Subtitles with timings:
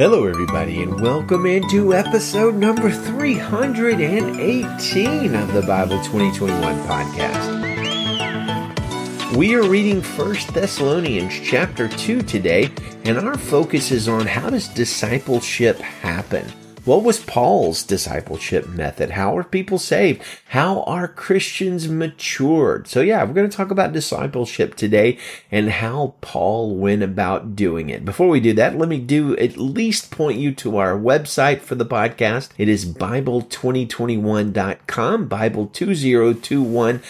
[0.00, 7.60] Hello, everybody, and welcome into episode number 318 of the Bible 2021 podcast.
[9.36, 12.70] We are reading First Thessalonians chapter 2 today,
[13.04, 16.50] and our focus is on how does discipleship happen?
[16.84, 19.10] What was Paul's discipleship method?
[19.10, 20.22] How are people saved?
[20.48, 22.88] How are Christians matured?
[22.88, 25.18] So yeah, we're going to talk about discipleship today
[25.50, 28.06] and how Paul went about doing it.
[28.06, 31.74] Before we do that, let me do at least point you to our website for
[31.74, 32.48] the podcast.
[32.56, 37.02] It is Bible2021.com, Bible2021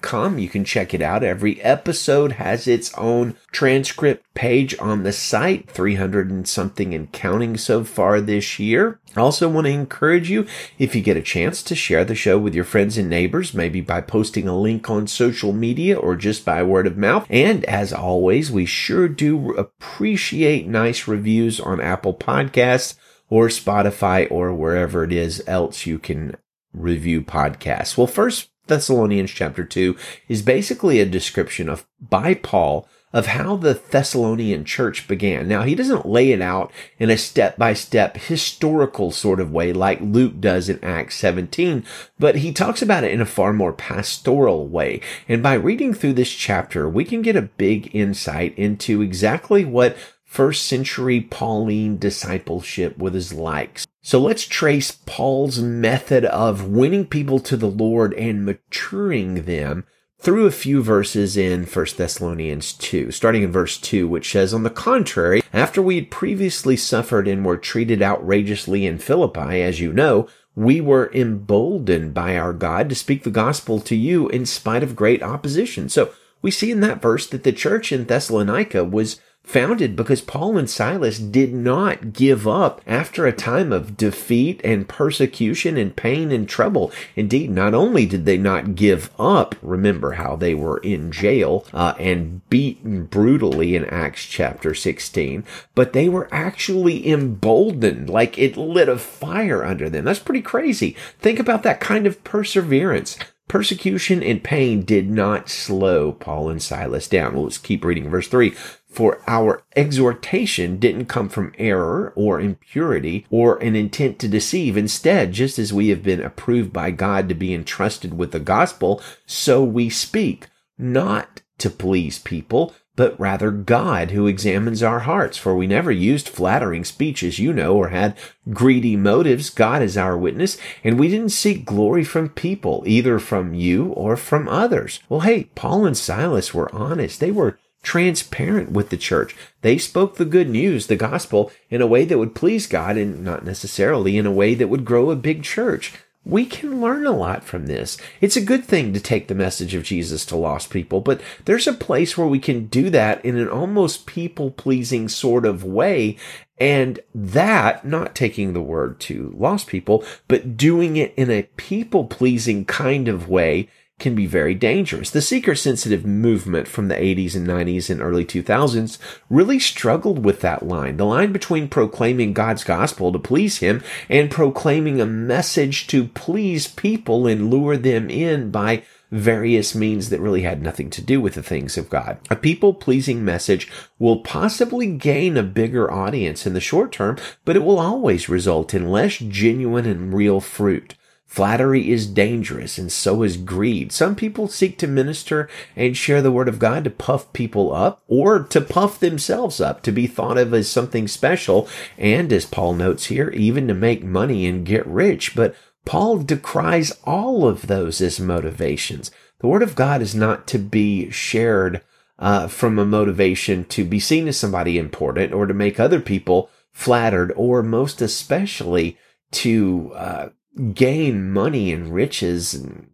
[0.00, 0.38] com.
[0.38, 1.22] You can check it out.
[1.22, 7.56] Every episode has its own transcript page on the site, 300 and something and counting
[7.56, 9.00] so far this year.
[9.16, 10.46] I also want to encourage you,
[10.78, 13.80] if you get a chance, to share the show with your friends and neighbors, maybe
[13.80, 17.26] by posting a link on social media or just by word of mouth.
[17.30, 22.96] And as always, we sure do appreciate nice reviews on Apple Podcasts
[23.28, 26.36] or Spotify or wherever it is else you can
[26.72, 27.96] review podcasts.
[27.96, 29.96] Well, first, Thessalonians chapter 2
[30.28, 35.48] is basically a description of by Paul of how the Thessalonian church began.
[35.48, 39.72] Now, he doesn't lay it out in a step by step historical sort of way
[39.72, 41.84] like Luke does in Acts 17,
[42.20, 45.00] but he talks about it in a far more pastoral way.
[45.28, 49.96] And by reading through this chapter, we can get a big insight into exactly what
[50.24, 53.80] first century Pauline discipleship was like.
[54.02, 59.84] So let's trace Paul's method of winning people to the Lord and maturing them
[60.18, 64.62] through a few verses in 1 Thessalonians 2, starting in verse 2, which says, On
[64.62, 69.92] the contrary, after we had previously suffered and were treated outrageously in Philippi, as you
[69.92, 74.82] know, we were emboldened by our God to speak the gospel to you in spite
[74.82, 75.88] of great opposition.
[75.88, 76.12] So
[76.42, 80.70] we see in that verse that the church in Thessalonica was founded because Paul and
[80.70, 86.48] Silas did not give up after a time of defeat and persecution and pain and
[86.48, 86.92] trouble.
[87.16, 91.94] Indeed, not only did they not give up, remember how they were in jail uh,
[91.98, 98.88] and beaten brutally in Acts chapter 16, but they were actually emboldened, like it lit
[98.88, 100.04] a fire under them.
[100.04, 100.96] That's pretty crazy.
[101.18, 103.18] Think about that kind of perseverance.
[103.48, 107.34] Persecution and pain did not slow Paul and Silas down.
[107.34, 108.54] Well, let's keep reading verse 3.
[108.90, 114.76] For our exhortation didn't come from error or impurity or an intent to deceive.
[114.76, 119.00] Instead, just as we have been approved by God to be entrusted with the gospel,
[119.26, 125.38] so we speak, not to please people, but rather God who examines our hearts.
[125.38, 128.16] For we never used flattering speech, as you know, or had
[128.52, 129.50] greedy motives.
[129.50, 130.58] God is our witness.
[130.82, 135.00] And we didn't seek glory from people, either from you or from others.
[135.08, 137.20] Well, hey, Paul and Silas were honest.
[137.20, 139.34] They were transparent with the church.
[139.62, 143.24] They spoke the good news, the gospel, in a way that would please God and
[143.24, 145.94] not necessarily in a way that would grow a big church.
[146.22, 147.96] We can learn a lot from this.
[148.20, 151.66] It's a good thing to take the message of Jesus to lost people, but there's
[151.66, 156.18] a place where we can do that in an almost people pleasing sort of way.
[156.58, 162.04] And that, not taking the word to lost people, but doing it in a people
[162.04, 163.70] pleasing kind of way
[164.00, 165.10] can be very dangerous.
[165.10, 170.40] The seeker sensitive movement from the 80s and 90s and early 2000s really struggled with
[170.40, 170.96] that line.
[170.96, 176.66] The line between proclaiming God's gospel to please Him and proclaiming a message to please
[176.66, 181.34] people and lure them in by various means that really had nothing to do with
[181.34, 182.18] the things of God.
[182.30, 183.68] A people pleasing message
[183.98, 188.72] will possibly gain a bigger audience in the short term, but it will always result
[188.72, 190.94] in less genuine and real fruit.
[191.30, 193.92] Flattery is dangerous and so is greed.
[193.92, 198.02] Some people seek to minister and share the word of God to puff people up
[198.08, 201.68] or to puff themselves up, to be thought of as something special.
[201.96, 205.36] And as Paul notes here, even to make money and get rich.
[205.36, 205.54] But
[205.84, 209.12] Paul decries all of those as motivations.
[209.38, 211.80] The word of God is not to be shared
[212.18, 216.50] uh, from a motivation to be seen as somebody important or to make other people
[216.72, 218.98] flattered or most especially
[219.30, 220.28] to uh,
[220.74, 222.88] gain money and riches and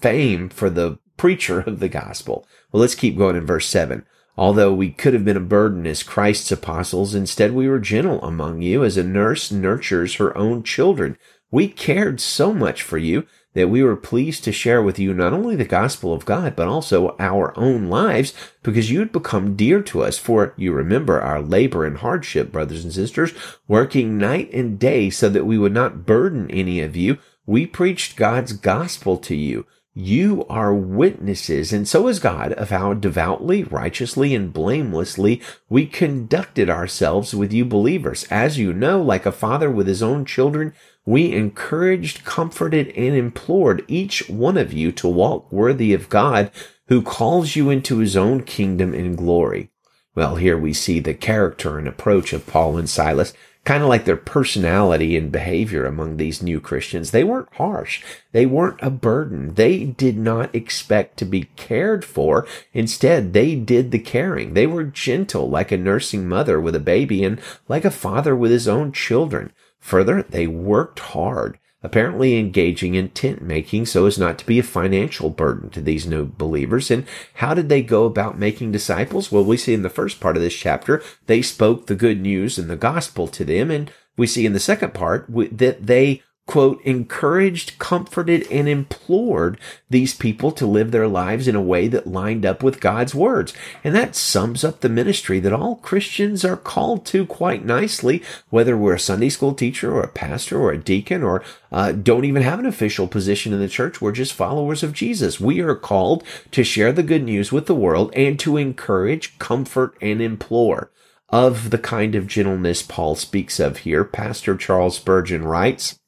[0.00, 2.46] fame for the preacher of the gospel.
[2.70, 4.04] Well, let's keep going in verse 7.
[4.36, 8.62] Although we could have been a burden as Christ's apostles, instead we were gentle among
[8.62, 11.18] you as a nurse nurtures her own children.
[11.50, 15.32] We cared so much for you that we were pleased to share with you not
[15.32, 18.32] only the gospel of God, but also our own lives,
[18.62, 20.18] because you had become dear to us.
[20.18, 23.32] For you remember our labor and hardship, brothers and sisters,
[23.68, 27.18] working night and day so that we would not burden any of you.
[27.46, 32.94] We preached God's gospel to you you are witnesses, and so is God, of how
[32.94, 38.24] devoutly, righteously, and blamelessly we conducted ourselves with you believers.
[38.30, 40.72] As you know, like a father with his own children,
[41.04, 46.50] we encouraged, comforted, and implored each one of you to walk worthy of God,
[46.88, 49.70] who calls you into his own kingdom and glory.
[50.14, 53.32] Well, here we see the character and approach of Paul and Silas
[53.64, 57.10] kind of like their personality and behavior among these new Christians.
[57.10, 58.02] They weren't harsh.
[58.32, 59.54] They weren't a burden.
[59.54, 62.46] They did not expect to be cared for.
[62.72, 64.54] Instead, they did the caring.
[64.54, 68.50] They were gentle like a nursing mother with a baby and like a father with
[68.50, 69.52] his own children.
[69.82, 74.62] Further, they worked hard apparently engaging in tent making so as not to be a
[74.62, 76.90] financial burden to these new believers.
[76.90, 79.32] And how did they go about making disciples?
[79.32, 82.58] Well, we see in the first part of this chapter, they spoke the good news
[82.58, 83.70] and the gospel to them.
[83.70, 89.58] And we see in the second part that they quote, encouraged, comforted, and implored
[89.88, 93.54] these people to live their lives in a way that lined up with God's words.
[93.84, 98.76] And that sums up the ministry that all Christians are called to quite nicely, whether
[98.76, 102.42] we're a Sunday school teacher or a pastor or a deacon or uh, don't even
[102.42, 104.00] have an official position in the church.
[104.00, 105.40] We're just followers of Jesus.
[105.40, 109.96] We are called to share the good news with the world and to encourage, comfort,
[110.02, 110.90] and implore
[111.28, 114.04] of the kind of gentleness Paul speaks of here.
[114.04, 115.98] Pastor Charles Spurgeon writes,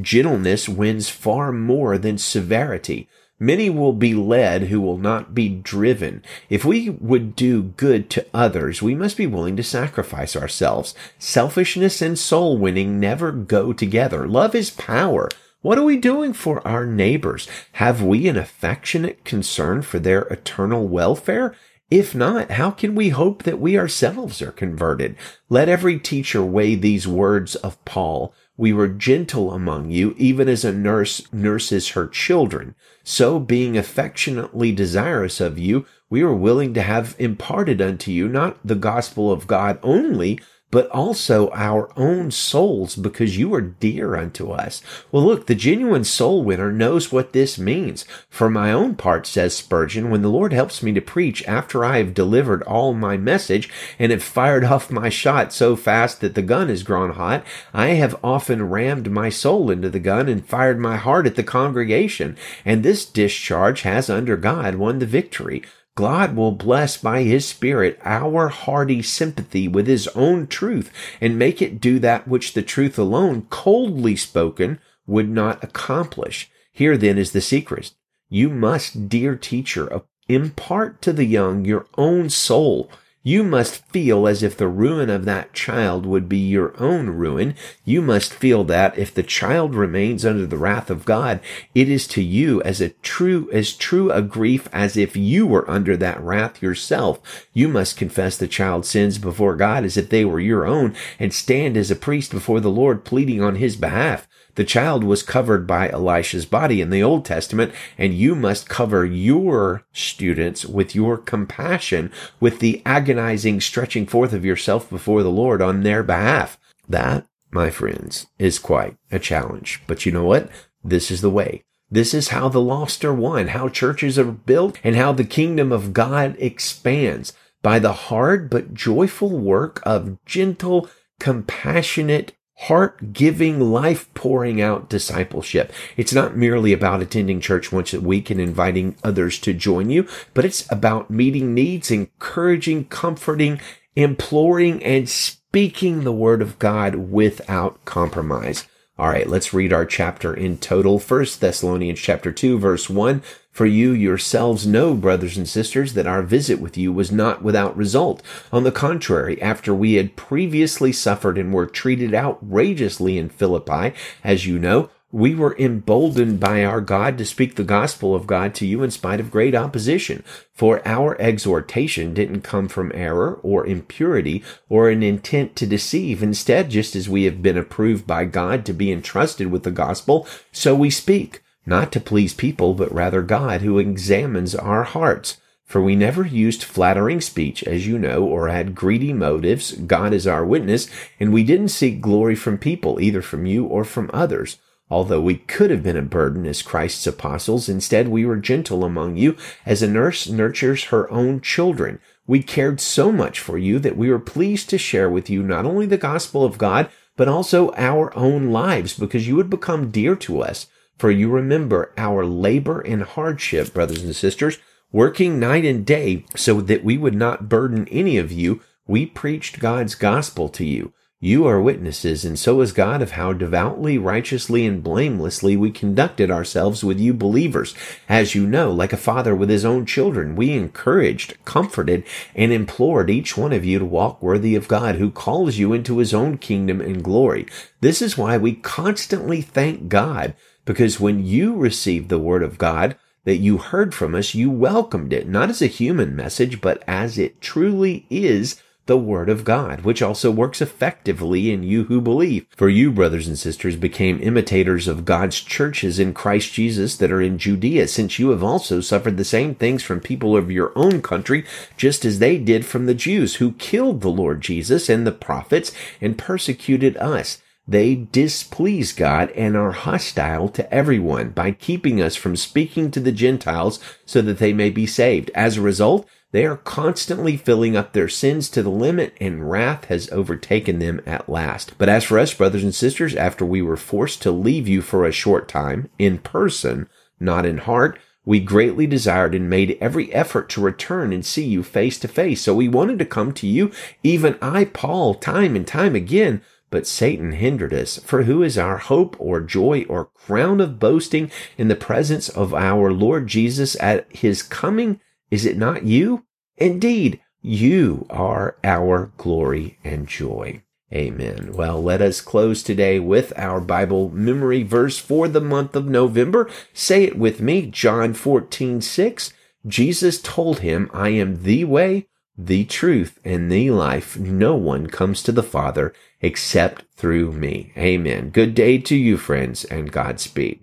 [0.00, 3.08] Gentleness wins far more than severity.
[3.38, 6.22] Many will be led who will not be driven.
[6.48, 10.94] If we would do good to others, we must be willing to sacrifice ourselves.
[11.18, 14.28] Selfishness and soul winning never go together.
[14.28, 15.28] Love is power.
[15.60, 17.48] What are we doing for our neighbors?
[17.72, 21.54] Have we an affectionate concern for their eternal welfare?
[21.92, 25.14] If not, how can we hope that we ourselves are converted?
[25.50, 28.32] Let every teacher weigh these words of Paul.
[28.56, 32.76] We were gentle among you, even as a nurse nurses her children.
[33.04, 38.56] So being affectionately desirous of you, we were willing to have imparted unto you not
[38.66, 40.40] the gospel of God only,
[40.72, 44.82] but also our own souls because you are dear unto us.
[45.12, 48.06] Well, look, the genuine soul winner knows what this means.
[48.30, 51.98] For my own part, says Spurgeon, when the Lord helps me to preach after I
[51.98, 56.42] have delivered all my message and have fired off my shot so fast that the
[56.42, 60.78] gun has grown hot, I have often rammed my soul into the gun and fired
[60.78, 62.34] my heart at the congregation.
[62.64, 65.62] And this discharge has under God won the victory.
[65.94, 70.90] God will bless by His Spirit our hearty sympathy with His own truth
[71.20, 76.50] and make it do that which the truth alone, coldly spoken, would not accomplish.
[76.72, 77.92] Here then is the secret.
[78.30, 82.90] You must, dear teacher, impart to the young your own soul
[83.22, 87.54] you must feel as if the ruin of that child would be your own ruin.
[87.84, 91.40] You must feel that if the child remains under the wrath of God,
[91.74, 95.70] it is to you as a true, as true a grief as if you were
[95.70, 97.46] under that wrath yourself.
[97.52, 101.32] You must confess the child's sins before God as if they were your own and
[101.32, 104.26] stand as a priest before the Lord pleading on his behalf.
[104.54, 109.04] The child was covered by Elisha's body in the Old Testament, and you must cover
[109.06, 115.62] your students with your compassion, with the agonizing stretching forth of yourself before the Lord
[115.62, 116.58] on their behalf.
[116.86, 119.82] That, my friends, is quite a challenge.
[119.86, 120.50] But you know what?
[120.84, 121.64] This is the way.
[121.90, 125.72] This is how the lost are won, how churches are built, and how the kingdom
[125.72, 127.32] of God expands
[127.62, 130.90] by the hard but joyful work of gentle,
[131.20, 135.72] compassionate heart giving, life pouring out discipleship.
[135.96, 140.06] It's not merely about attending church once a week and inviting others to join you,
[140.32, 143.60] but it's about meeting needs, encouraging, comforting,
[143.96, 148.66] imploring, and speaking the word of God without compromise.
[148.96, 151.00] All right, let's read our chapter in total.
[151.00, 153.22] First Thessalonians chapter 2 verse 1.
[153.52, 157.76] For you yourselves know, brothers and sisters, that our visit with you was not without
[157.76, 158.22] result.
[158.50, 163.92] On the contrary, after we had previously suffered and were treated outrageously in Philippi,
[164.24, 168.54] as you know, we were emboldened by our God to speak the gospel of God
[168.54, 170.24] to you in spite of great opposition.
[170.54, 176.22] For our exhortation didn't come from error or impurity or an intent to deceive.
[176.22, 180.26] Instead, just as we have been approved by God to be entrusted with the gospel,
[180.50, 185.38] so we speak not to please people, but rather God who examines our hearts.
[185.64, 189.72] For we never used flattering speech, as you know, or had greedy motives.
[189.72, 190.86] God is our witness,
[191.18, 194.58] and we didn't seek glory from people, either from you or from others.
[194.90, 199.16] Although we could have been a burden as Christ's apostles, instead we were gentle among
[199.16, 201.98] you, as a nurse nurtures her own children.
[202.26, 205.64] We cared so much for you that we were pleased to share with you not
[205.64, 210.14] only the gospel of God, but also our own lives, because you had become dear
[210.16, 210.66] to us.
[211.02, 214.58] For you remember our labor and hardship, brothers and sisters,
[214.92, 218.62] working night and day so that we would not burden any of you.
[218.86, 220.92] We preached God's gospel to you
[221.24, 226.32] you are witnesses, and so is God, of how devoutly, righteously, and blamelessly we conducted
[226.32, 227.76] ourselves with you believers.
[228.08, 232.02] As you know, like a father with his own children, we encouraged, comforted,
[232.34, 235.98] and implored each one of you to walk worthy of God, who calls you into
[235.98, 237.46] his own kingdom and glory.
[237.80, 242.96] This is why we constantly thank God, because when you received the word of God,
[243.24, 247.18] that you heard from us, you welcomed it, not as a human message, but as
[247.18, 252.46] it truly is the Word of God, which also works effectively in you who believe.
[252.56, 257.22] For you, brothers and sisters, became imitators of God's churches in Christ Jesus that are
[257.22, 261.00] in Judea, since you have also suffered the same things from people of your own
[261.00, 261.44] country,
[261.76, 265.70] just as they did from the Jews, who killed the Lord Jesus and the prophets
[266.00, 267.40] and persecuted us.
[267.66, 273.12] They displease God and are hostile to everyone by keeping us from speaking to the
[273.12, 275.30] Gentiles so that they may be saved.
[275.34, 279.84] As a result, they are constantly filling up their sins to the limit and wrath
[279.84, 281.76] has overtaken them at last.
[281.78, 285.04] But as for us, brothers and sisters, after we were forced to leave you for
[285.04, 286.88] a short time in person,
[287.20, 291.62] not in heart, we greatly desired and made every effort to return and see you
[291.62, 292.40] face to face.
[292.40, 293.70] So we wanted to come to you,
[294.02, 296.40] even I, Paul, time and time again,
[296.72, 297.98] but Satan hindered us.
[297.98, 302.52] For who is our hope or joy or crown of boasting in the presence of
[302.52, 304.98] our Lord Jesus at his coming?
[305.30, 306.24] Is it not you?
[306.56, 310.62] Indeed, you are our glory and joy.
[310.92, 311.52] Amen.
[311.52, 316.50] Well, let us close today with our Bible memory verse for the month of November.
[316.72, 319.32] Say it with me, John 14, 6.
[319.66, 322.08] Jesus told him, I am the way,
[322.46, 324.18] the truth, and the life.
[324.18, 327.72] No one comes to the Father except through me.
[327.76, 328.30] Amen.
[328.30, 330.61] Good day to you, friends, and Godspeed.